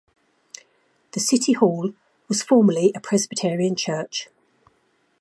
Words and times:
The 1.11 1.19
City 1.19 1.53
Hall 1.53 1.93
was 2.27 2.41
formerly 2.41 2.91
a 2.95 2.99
Presbyterian 2.99 3.75
Church. 3.75 4.29